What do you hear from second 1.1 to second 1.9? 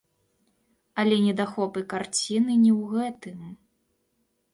недахопы